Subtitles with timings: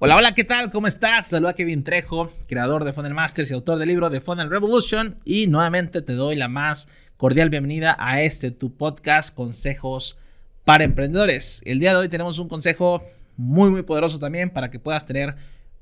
[0.00, 0.70] Hola, hola, ¿qué tal?
[0.70, 1.26] ¿Cómo estás?
[1.26, 5.16] Saluda a Kevin Trejo, creador de Funnel Masters y autor del libro de Funnel Revolution.
[5.24, 10.16] Y nuevamente te doy la más cordial bienvenida a este tu podcast, Consejos
[10.64, 11.62] para Emprendedores.
[11.64, 13.02] El día de hoy tenemos un consejo
[13.36, 15.34] muy, muy poderoso también para que puedas tener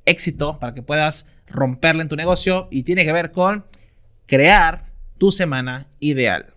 [0.07, 3.67] éxito, para que puedas romperle en tu negocio y tiene que ver con
[4.25, 4.87] crear
[5.19, 6.55] tu semana ideal.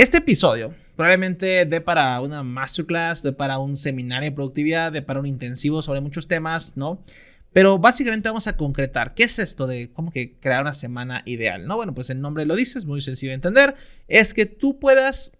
[0.00, 5.20] Este episodio probablemente dé para una masterclass, dé para un seminario de productividad, dé para
[5.20, 7.04] un intensivo sobre muchos temas, ¿no?
[7.52, 11.66] Pero básicamente vamos a concretar, ¿qué es esto de cómo que crear una semana ideal?
[11.66, 13.74] No, bueno, pues el nombre lo dice, es muy sencillo de entender,
[14.08, 15.32] es que tú puedas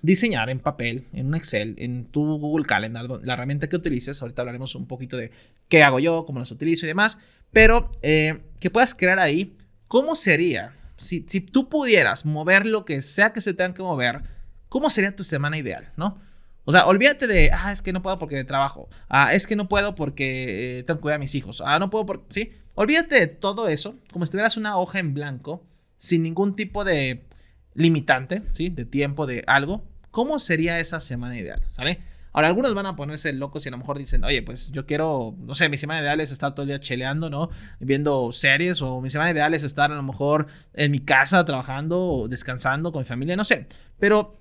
[0.00, 4.42] diseñar en papel, en un Excel, en tu Google Calendar, la herramienta que utilices, ahorita
[4.42, 5.32] hablaremos un poquito de
[5.68, 7.18] qué hago yo, cómo las utilizo y demás,
[7.50, 9.56] pero eh, que puedas crear ahí
[9.88, 14.22] cómo sería si, tú pudieras mover lo que sea que se tenga que mover,
[14.68, 16.20] ¿cómo sería tu semana ideal, no?
[16.64, 18.88] O sea, olvídate de, ah, es que no puedo porque trabajo.
[19.08, 21.62] Ah, es que no puedo porque eh, tengo que cuidar a mis hijos.
[21.64, 22.52] Ah, no puedo porque, ¿sí?
[22.74, 25.66] Olvídate de todo eso, como si tuvieras una hoja en blanco,
[25.98, 27.26] sin ningún tipo de
[27.74, 28.70] limitante, ¿sí?
[28.70, 29.84] De tiempo, de algo.
[30.10, 31.62] ¿Cómo sería esa semana ideal?
[31.70, 32.00] ¿Sale?
[32.34, 35.36] Ahora, algunos van a ponerse locos y a lo mejor dicen, oye, pues yo quiero,
[35.38, 37.48] no sé, mi semana ideal es estar todo el día cheleando, ¿no?
[37.78, 42.02] Viendo series o mi semana ideal es estar a lo mejor en mi casa trabajando
[42.02, 43.68] o descansando con mi familia, no sé.
[44.00, 44.36] Pero,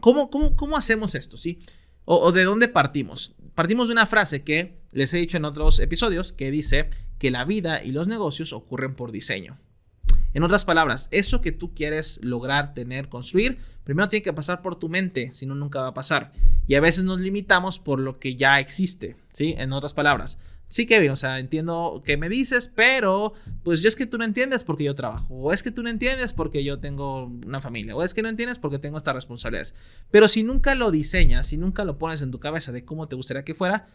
[0.00, 1.60] ¿cómo, cómo, cómo hacemos esto, sí?
[2.04, 3.36] O, o de dónde partimos?
[3.54, 7.44] Partimos de una frase que les he dicho en otros episodios que dice que la
[7.44, 9.56] vida y los negocios ocurren por diseño.
[10.32, 14.78] En otras palabras, eso que tú quieres lograr, tener, construir, primero tiene que pasar por
[14.78, 16.32] tu mente, si no, nunca va a pasar.
[16.66, 19.54] Y a veces nos limitamos por lo que ya existe, ¿sí?
[19.58, 20.38] En otras palabras.
[20.70, 23.32] Sí, Kevin, o sea, entiendo que me dices, pero
[23.64, 25.90] pues yo es que tú no entiendes porque yo trabajo, o es que tú no
[25.90, 29.74] entiendes porque yo tengo una familia, o es que no entiendes porque tengo estas responsabilidades.
[30.12, 33.16] Pero si nunca lo diseñas, si nunca lo pones en tu cabeza de cómo te
[33.16, 33.88] gustaría que fuera,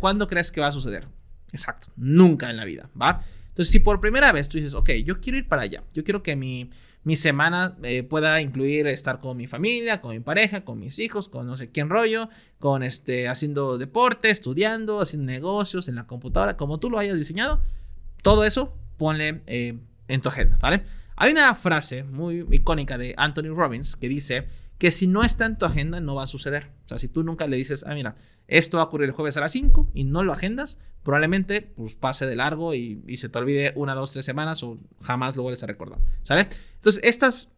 [0.00, 1.08] ¿cuándo crees que va a suceder?
[1.50, 3.22] Exacto, nunca en la vida, ¿va?
[3.52, 6.22] Entonces, si por primera vez tú dices, ok, yo quiero ir para allá, yo quiero
[6.22, 6.70] que mi,
[7.16, 11.46] semana eh, pueda incluir estar con mi familia, con mi pareja, con mis hijos, con
[11.46, 16.78] no sé quién rollo, con este, haciendo deporte, estudiando, haciendo negocios en la computadora, como
[16.78, 17.60] tú lo hayas diseñado,
[18.22, 20.84] todo eso ponle eh, en tu agenda, ¿vale?
[21.16, 24.46] Hay una frase muy icónica de Anthony Robbins que dice
[24.82, 26.72] que si no está en tu agenda no va a suceder.
[26.86, 28.16] O sea, si tú nunca le dices, ah, mira,
[28.48, 31.94] esto va a ocurrir el jueves a las 5 y no lo agendas, probablemente pues
[31.94, 35.62] pase de largo y, se te olvide una, dos, tres semanas o jamás lo vuelves
[35.62, 36.48] a recordar, ¿sale?
[36.74, 37.48] Entonces, estas,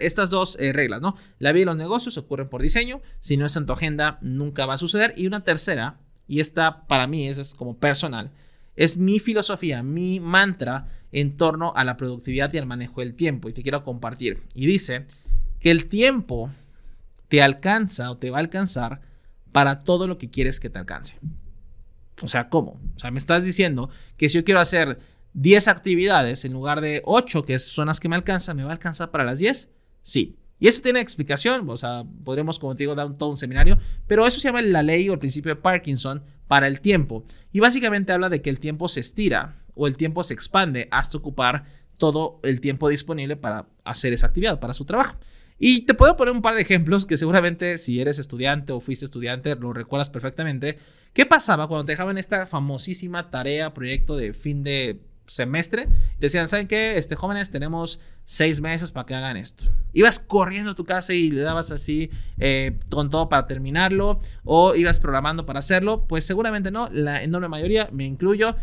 [0.00, 1.14] estas, dos eh, reglas, ¿no?
[1.38, 4.66] La vida y los negocios ocurren por diseño, si no está en tu agenda nunca
[4.66, 5.14] va a suceder.
[5.16, 8.32] Y una tercera, y esta para mí es como personal,
[8.74, 13.48] es mi filosofía, mi mantra en torno a la productividad y al manejo del tiempo
[13.48, 14.40] y te quiero compartir.
[14.52, 15.06] Y dice
[15.64, 16.52] que el tiempo
[17.28, 19.00] te alcanza o te va a alcanzar
[19.50, 21.18] para todo lo que quieres que te alcance.
[22.20, 22.78] O sea, ¿cómo?
[22.94, 23.88] O sea, me estás diciendo
[24.18, 24.98] que si yo quiero hacer
[25.32, 28.72] 10 actividades en lugar de 8, que son las que me alcanzan, ¿me va a
[28.74, 29.70] alcanzar para las 10?
[30.02, 30.36] Sí.
[30.60, 34.26] Y eso tiene explicación, o sea, podremos, como te digo, dar todo un seminario, pero
[34.26, 37.24] eso se llama la ley o el principio de Parkinson para el tiempo.
[37.52, 41.16] Y básicamente habla de que el tiempo se estira o el tiempo se expande hasta
[41.16, 41.64] ocupar
[41.96, 45.16] todo el tiempo disponible para hacer esa actividad, para su trabajo.
[45.66, 49.06] Y te puedo poner un par de ejemplos que seguramente si eres estudiante o fuiste
[49.06, 50.76] estudiante lo recuerdas perfectamente.
[51.14, 55.88] ¿Qué pasaba cuando te dejaban esta famosísima tarea, proyecto de fin de semestre?
[56.20, 56.98] Decían, ¿saben qué?
[56.98, 59.64] Este, jóvenes, tenemos seis meses para que hagan esto.
[59.94, 64.74] Ibas corriendo a tu casa y le dabas así eh, con todo para terminarlo o
[64.74, 66.04] ibas programando para hacerlo.
[66.06, 68.54] Pues seguramente no, la enorme mayoría, me incluyo,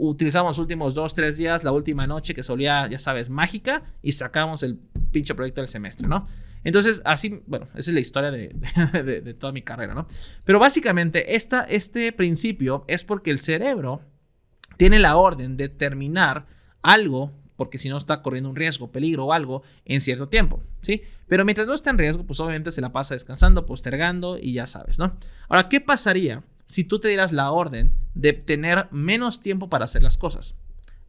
[0.00, 4.12] utilizamos los últimos dos, tres días, la última noche que solía, ya sabes, mágica, y
[4.12, 4.78] sacamos el
[5.12, 6.26] pinche proyecto del semestre, ¿no?
[6.64, 10.06] Entonces, así, bueno, esa es la historia de, toda mi carrera, ¿no?
[10.44, 14.02] Pero básicamente, esta, este principio es porque el cerebro
[14.76, 16.46] tiene la orden de terminar
[16.82, 21.02] algo, porque si no está corriendo un riesgo, peligro o algo, en cierto tiempo, ¿sí?
[21.28, 24.66] Pero mientras no está en riesgo, pues obviamente se la pasa descansando, postergando y ya
[24.66, 25.16] sabes, ¿no?
[25.48, 30.04] Ahora, ¿qué pasaría si tú te dieras la orden de tener menos tiempo para hacer
[30.04, 30.54] las cosas.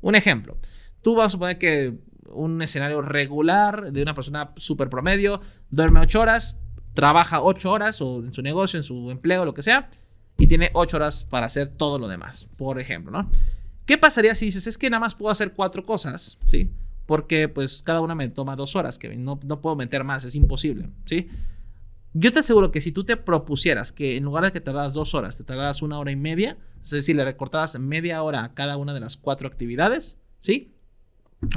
[0.01, 0.57] Un ejemplo,
[1.01, 6.19] tú vas a suponer que un escenario regular de una persona súper promedio, duerme 8
[6.19, 6.57] horas,
[6.95, 9.91] trabaja 8 horas o en su negocio, en su empleo, lo que sea,
[10.39, 13.29] y tiene 8 horas para hacer todo lo demás, por ejemplo, ¿no?
[13.85, 16.71] ¿Qué pasaría si dices, es que nada más puedo hacer cuatro cosas, ¿sí?
[17.05, 20.33] Porque pues cada una me toma dos horas, que no, no puedo meter más, es
[20.33, 21.29] imposible, ¿sí?
[22.13, 25.13] Yo te aseguro que si tú te propusieras que en lugar de que tardaras dos
[25.13, 28.75] horas, te tardaras una hora y media, es decir, le recortaras media hora a cada
[28.77, 30.75] una de las cuatro actividades, ¿sí?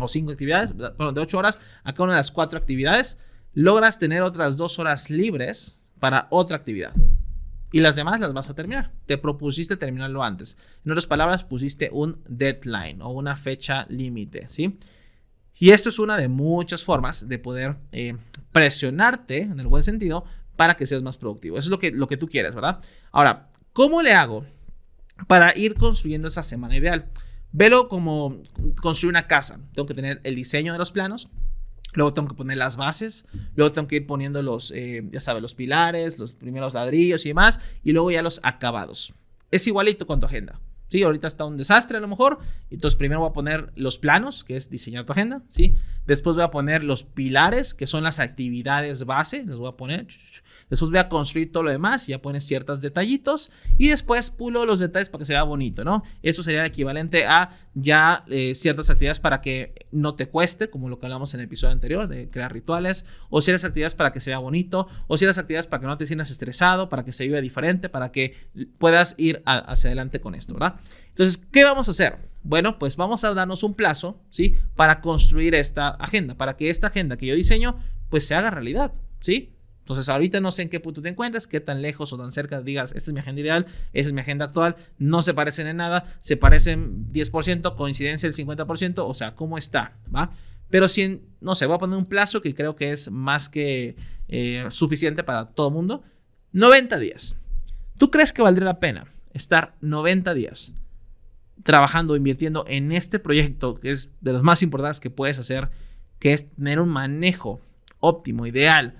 [0.00, 3.18] O cinco actividades, bueno, de ocho horas a cada una de las cuatro actividades,
[3.52, 6.92] logras tener otras dos horas libres para otra actividad.
[7.72, 8.92] Y las demás las vas a terminar.
[9.06, 10.56] Te propusiste terminarlo antes.
[10.84, 14.78] En otras palabras, pusiste un deadline o una fecha límite, ¿sí?
[15.56, 18.16] Y esto es una de muchas formas de poder eh,
[18.52, 20.24] presionarte, en el buen sentido,
[20.56, 21.58] para que seas más productivo.
[21.58, 22.80] Eso es lo que, lo que tú quieres, ¿verdad?
[23.12, 24.44] Ahora, ¿cómo le hago
[25.26, 27.06] para ir construyendo esa semana ideal?
[27.52, 28.42] Velo como
[28.80, 29.60] construir una casa.
[29.74, 31.28] Tengo que tener el diseño de los planos,
[31.94, 33.24] Luego tengo que poner las bases,
[33.54, 37.30] luego tengo que ir poniendo los, eh, ya sabes, los pilares, los primeros ladrillos y
[37.30, 39.14] demás, y luego ya los acabados.
[39.50, 40.60] Es igualito con tu agenda.
[40.88, 42.38] Sí, ahorita está un desastre a lo mejor.
[42.70, 45.76] Entonces primero voy a poner los planos, que es diseñar tu agenda, ¿sí?
[46.06, 50.06] Después voy a poner los pilares, que son las actividades base, los voy a poner.
[50.70, 54.80] Después voy a construir todo lo demás, ya pones ciertos detallitos y después pulo los
[54.80, 56.02] detalles para que se bonito, ¿no?
[56.22, 60.98] Eso sería equivalente a ya eh, ciertas actividades para que no te cueste, como lo
[60.98, 64.30] que hablamos en el episodio anterior, de crear rituales, o ciertas actividades para que se
[64.30, 67.40] vea bonito, o ciertas actividades para que no te sientas estresado, para que se viva
[67.40, 68.36] diferente, para que
[68.78, 70.76] puedas ir hacia adelante con esto, ¿verdad?
[71.08, 72.33] Entonces, ¿qué vamos a hacer?
[72.44, 74.54] Bueno, pues vamos a darnos un plazo, ¿sí?
[74.76, 77.80] Para construir esta agenda, para que esta agenda que yo diseño,
[78.10, 79.54] pues se haga realidad, ¿sí?
[79.80, 82.60] Entonces, ahorita no sé en qué punto te encuentras, qué tan lejos o tan cerca
[82.60, 85.78] digas, esta es mi agenda ideal, esta es mi agenda actual, no se parecen en
[85.78, 89.96] nada, se parecen 10%, coincidencia el 50%, o sea, ¿cómo está?
[90.14, 90.30] ¿Va?
[90.68, 93.96] Pero si, no sé, voy a poner un plazo que creo que es más que
[94.28, 96.02] eh, suficiente para todo el mundo,
[96.52, 97.38] 90 días.
[97.98, 100.74] ¿Tú crees que valdría la pena estar 90 días
[101.62, 105.70] trabajando, invirtiendo en este proyecto, que es de los más importantes que puedes hacer,
[106.18, 107.60] que es tener un manejo
[108.00, 108.96] óptimo, ideal,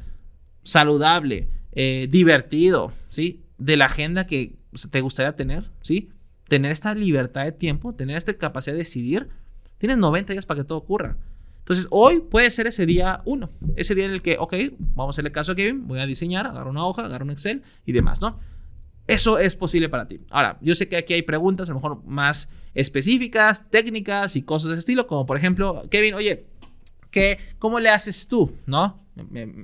[0.62, 3.45] saludable, eh, divertido, ¿sí?
[3.59, 4.56] De la agenda que
[4.91, 6.11] te gustaría tener, ¿sí?
[6.49, 9.29] Tener esta libertad de tiempo, tener esta capacidad de decidir.
[9.79, 11.17] Tienes 90 días para que todo ocurra.
[11.59, 15.15] Entonces, hoy puede ser ese día uno, ese día en el que, ok, vamos a
[15.15, 18.21] hacerle caso a Kevin, voy a diseñar, agarrar una hoja, agarrar un Excel y demás,
[18.21, 18.39] ¿no?
[19.06, 20.21] Eso es posible para ti.
[20.31, 24.69] Ahora, yo sé que aquí hay preguntas a lo mejor más específicas, técnicas y cosas
[24.69, 26.47] de ese estilo, como por ejemplo, Kevin, oye,
[27.11, 28.56] ¿qué, ¿cómo le haces tú?
[28.67, 29.03] ¿No?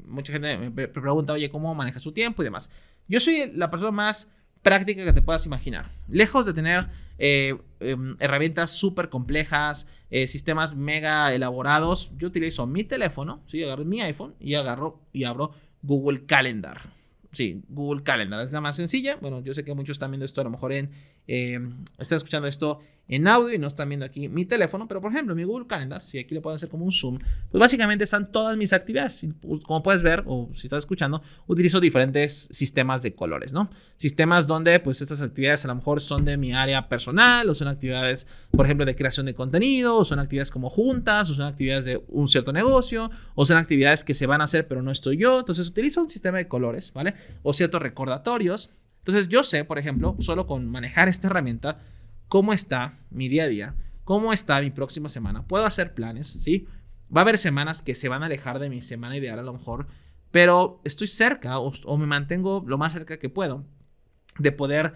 [0.06, 2.70] mucha gente me pregunta, oye, ¿cómo manejas su tiempo y demás?
[3.08, 4.30] Yo soy la persona más
[4.62, 5.90] práctica que te puedas imaginar.
[6.08, 6.88] Lejos de tener
[7.18, 13.62] eh, em, herramientas súper complejas, eh, sistemas mega elaborados, yo utilizo mi teléfono, ¿sí?
[13.62, 15.52] agarro mi iPhone y agarro y abro
[15.82, 16.99] Google Calendar.
[17.32, 19.16] Sí, Google Calendar es la más sencilla.
[19.20, 20.90] Bueno, yo sé que muchos están viendo esto a lo mejor en...
[21.32, 21.60] Eh,
[21.96, 25.36] están escuchando esto en audio y no están viendo aquí mi teléfono, pero por ejemplo
[25.36, 27.18] mi Google Calendar, si aquí le puedo hacer como un zoom,
[27.50, 29.24] pues básicamente están todas mis actividades.
[29.40, 33.70] Pues, como puedes ver o si estás escuchando, utilizo diferentes sistemas de colores, ¿no?
[33.96, 37.68] Sistemas donde pues estas actividades a lo mejor son de mi área personal o son
[37.68, 41.84] actividades, por ejemplo, de creación de contenido, o son actividades como juntas, o son actividades
[41.84, 45.16] de un cierto negocio, o son actividades que se van a hacer pero no estoy
[45.16, 45.38] yo.
[45.38, 47.14] Entonces utilizo un sistema de colores, ¿vale?
[47.44, 48.70] O ciertos recordatorios.
[49.00, 51.80] Entonces yo sé, por ejemplo, solo con manejar esta herramienta,
[52.28, 53.74] cómo está mi día a día,
[54.04, 55.46] cómo está mi próxima semana.
[55.46, 56.66] Puedo hacer planes, ¿sí?
[57.14, 59.52] Va a haber semanas que se van a alejar de mi semana ideal a lo
[59.52, 59.86] mejor,
[60.30, 63.64] pero estoy cerca o, me mantengo lo más cerca que puedo
[64.38, 64.92] de poder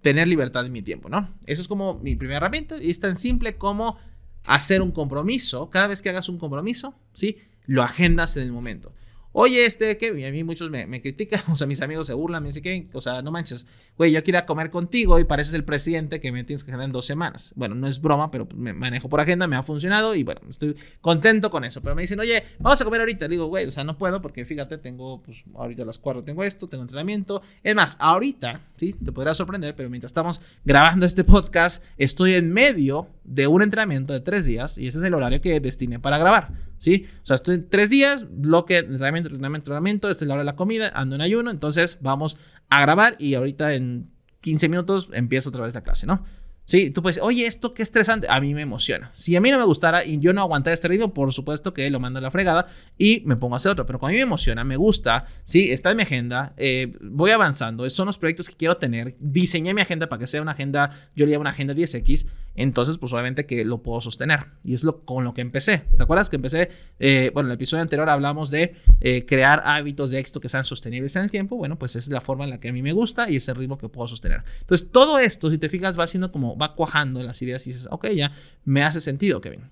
[0.00, 1.34] tener libertad en mi tiempo, ¿no?
[1.46, 3.98] Eso es como mi primera herramienta y es tan simple como
[4.44, 5.70] hacer un compromiso.
[5.70, 7.38] Cada vez que hagas un compromiso, ¿sí?
[7.66, 8.92] Lo agendas en el momento.
[9.32, 12.48] Oye, este, que a mí muchos me, critican, o sea, mis amigos se burlan, me
[12.48, 13.66] dicen que, o sea, no manches,
[13.96, 16.92] güey, yo quiero comer contigo y pareces el presidente que me tienes que agendar en
[16.92, 17.52] dos semanas.
[17.54, 20.74] Bueno, no es broma, pero me manejo por agenda, me ha funcionado y bueno, estoy
[21.00, 21.80] contento con eso.
[21.80, 23.28] Pero me dicen, oye, vamos a comer ahorita.
[23.28, 26.42] Digo, güey, o sea, no puedo porque fíjate, tengo, pues, ahorita a las cuatro tengo
[26.42, 27.42] esto, tengo entrenamiento.
[27.62, 32.52] Es más, ahorita, sí, te podrá sorprender, pero mientras estamos grabando este podcast, estoy en
[32.52, 36.18] medio de un entrenamiento de tres días y ese es el horario que destiné para
[36.18, 36.52] grabar.
[36.78, 37.06] ¿sí?
[37.22, 40.90] O sea, estoy tres días, bloque, entrenamiento, entrenamiento, entrenamiento, es la hora de la comida,
[40.94, 42.36] ando en ayuno, entonces vamos
[42.68, 44.10] a grabar y ahorita en
[44.40, 46.24] 15 minutos empiezo otra vez la clase, ¿no?
[46.70, 48.28] Sí, tú puedes, oye, esto qué estresante.
[48.30, 49.10] A mí me emociona.
[49.12, 51.90] Si a mí no me gustara y yo no aguantara este ritmo, por supuesto que
[51.90, 53.86] lo mando a la fregada y me pongo a hacer otro.
[53.86, 57.32] Pero cuando a mí me emociona, me gusta, sí, está en mi agenda, eh, voy
[57.32, 59.16] avanzando, son los proyectos que quiero tener.
[59.18, 62.28] Diseñé mi agenda para que sea una agenda, yo le llamo una agenda 10X.
[62.54, 64.46] Entonces, pues obviamente que lo puedo sostener.
[64.64, 65.84] Y es lo, con lo que empecé.
[65.96, 66.70] ¿Te acuerdas que empecé?
[66.98, 70.64] Eh, bueno, en el episodio anterior hablamos de eh, crear hábitos de éxito que sean
[70.64, 71.56] sostenibles en el tiempo.
[71.56, 73.48] Bueno, pues esa es la forma en la que a mí me gusta y es
[73.48, 74.42] el ritmo que puedo sostener.
[74.60, 77.88] Entonces, todo esto, si te fijas, va siendo como va cuajando las ideas y dices,
[77.90, 78.32] ok, ya
[78.64, 79.70] me hace sentido, Kevin.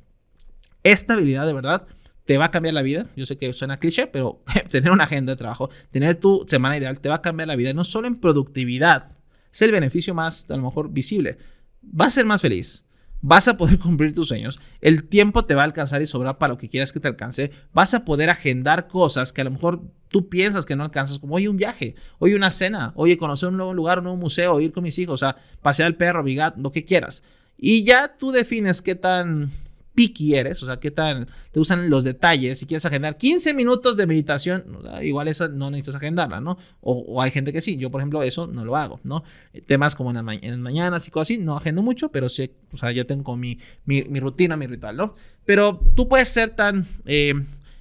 [0.83, 1.87] Esta habilidad de verdad
[2.25, 3.07] te va a cambiar la vida.
[3.17, 7.01] Yo sé que suena cliché, pero tener una agenda de trabajo, tener tu semana ideal,
[7.01, 9.19] te va a cambiar la vida, no solo en productividad,
[9.53, 11.39] es el beneficio más, a lo mejor, visible.
[11.83, 12.85] Vas a ser más feliz,
[13.21, 16.53] vas a poder cumplir tus sueños, el tiempo te va a alcanzar y sobrar para
[16.53, 19.83] lo que quieras que te alcance, vas a poder agendar cosas que a lo mejor
[20.09, 23.57] tú piensas que no alcanzas, como hoy un viaje, hoy una cena, oye, conocer un
[23.57, 26.57] nuevo lugar, un nuevo museo, ir con mis hijos, o sea, pasear al perro, bigat,
[26.57, 27.23] lo que quieras.
[27.57, 29.51] Y ya tú defines qué tan
[29.99, 32.61] picky eres, o sea, qué tan te usan los detalles.
[32.61, 36.57] Si quieres agendar 15 minutos de meditación, igual esa no necesitas agendarla, ¿no?
[36.81, 37.77] O, hay gente que sí.
[37.77, 39.25] Yo, por ejemplo, eso no lo hago, ¿no?
[39.67, 42.93] Temas como en, las mañanas y cosas así, no agendo mucho, pero sí, o sea,
[42.93, 45.17] ya tengo mi, mi, rutina, mi ritual, ¿no?
[45.45, 47.35] Pero tú puedes ser tan eh,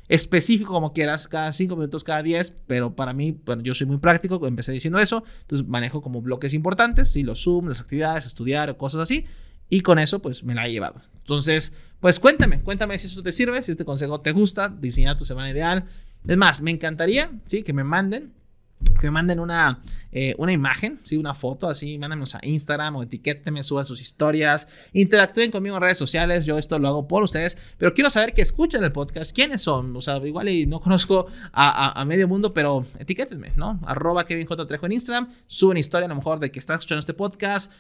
[0.08, 3.98] específico como quieras, cada 5 minutos, cada 10, pero para mí, bueno, yo soy muy
[3.98, 7.22] práctico, empecé diciendo eso, entonces manejo como bloques importantes, ¿sí?
[7.22, 9.28] los Zoom, las actividades, estudiar o cosas así,
[9.70, 10.96] y con eso, pues me la he llevado.
[11.18, 15.26] Entonces, pues cuéntame, cuéntame si eso te sirve, si este consejo te gusta, diseñar tu
[15.26, 15.86] semana ideal.
[16.28, 17.64] Es más, me encantaría, ¿sí?
[17.64, 18.34] Que me manden
[19.00, 21.18] que me manden una, eh, una imagen, ¿sí?
[21.18, 25.98] una foto así, mándanos a Instagram o etiquétenme, suban sus historias, interactúen conmigo en redes
[25.98, 29.62] sociales, yo esto lo hago por ustedes, pero quiero saber que escuchan el podcast, quiénes
[29.62, 33.80] son, o sea, igual y no conozco a, medio mundo, pero etiquétenme, ¿no?
[33.86, 34.66] Arroba Kevin J.
[34.66, 37.72] Trejo en Instagram, suben historia a lo mejor de que estás escuchando este podcast,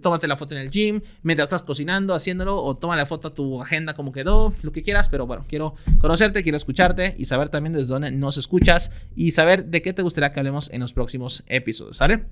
[0.00, 3.34] tómate la foto en el gym, mientras estás cocinando, haciéndolo, o toma la foto a
[3.34, 7.48] tu agenda como quedó, lo que quieras, pero bueno, quiero conocerte, quiero escucharte y saber
[7.48, 10.92] también desde dónde nos escuchas y saber de qué te gustaría que hablemos en los
[10.92, 12.24] próximos episodios, ¿sale?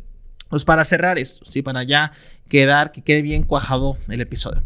[0.48, 1.62] Pues para cerrar esto, ¿sí?
[1.62, 2.12] Para ya
[2.48, 4.62] quedar, que quede bien cuajado el episodio.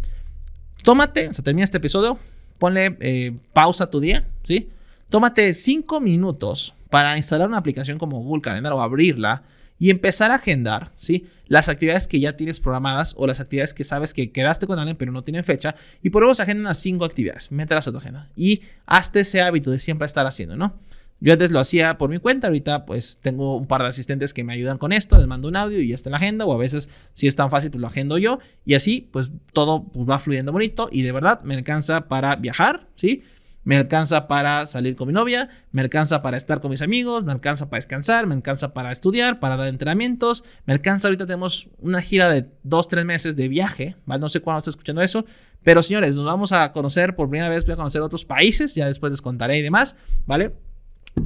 [0.83, 2.19] Tómate, o sea, termina este episodio,
[2.59, 4.71] ponle eh, pausa a tu día, ¿sí?
[5.11, 9.43] Tómate cinco minutos para instalar una aplicación como Google Calendar o abrirla
[9.83, 11.27] y empezar a agendar, ¿sí?
[11.49, 14.97] Las actividades que ya tienes programadas o las actividades que sabes que quedaste con alguien
[14.97, 15.75] pero no tienen fecha
[16.05, 19.73] y por eso agendan las cinco actividades, mételas a tu agenda y hazte ese hábito
[19.73, 20.79] de siempre estar haciendo, ¿no?
[21.19, 24.45] Yo antes lo hacía por mi cuenta, ahorita pues tengo un par de asistentes que
[24.45, 26.55] me ayudan con esto, les mando un audio y ya está en la agenda, o
[26.55, 30.09] a veces si es tan fácil pues lo agendo yo y así pues todo pues,
[30.09, 33.25] va fluyendo bonito y de verdad me alcanza para viajar, ¿sí?
[33.64, 37.33] Me alcanza para salir con mi novia, me alcanza para estar con mis amigos, me
[37.33, 42.02] alcanza para descansar, me alcanza para estudiar, para dar entrenamientos, me alcanza, ahorita tenemos una
[42.02, 43.97] gira de dos, tres meses de viaje.
[44.07, 45.25] No sé cuándo está escuchando eso,
[45.62, 48.87] pero señores, nos vamos a conocer por primera vez, voy a conocer otros países, ya
[48.87, 50.52] después les contaré y demás, ¿vale?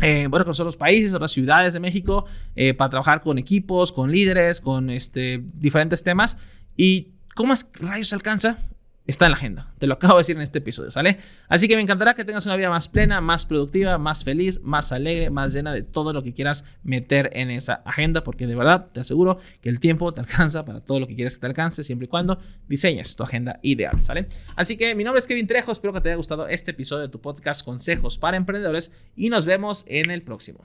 [0.02, 3.92] Eh, voy a conocer otros países, otras ciudades de México, eh, para trabajar con equipos,
[3.92, 6.36] con líderes, con este, diferentes temas.
[6.76, 8.58] ¿Y cómo es rayos alcanza?
[9.06, 9.72] Está en la agenda.
[9.78, 11.18] Te lo acabo de decir en este episodio, ¿sale?
[11.48, 14.92] Así que me encantará que tengas una vida más plena, más productiva, más feliz, más
[14.92, 18.88] alegre, más llena de todo lo que quieras meter en esa agenda, porque de verdad
[18.92, 21.82] te aseguro que el tiempo te alcanza para todo lo que quieras que te alcance,
[21.82, 24.26] siempre y cuando diseñes tu agenda ideal, ¿sale?
[24.54, 27.08] Así que mi nombre es Kevin Trejo, espero que te haya gustado este episodio de
[27.08, 30.64] tu podcast Consejos para Emprendedores y nos vemos en el próximo.